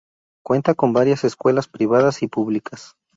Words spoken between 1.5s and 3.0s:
privadas y públicas.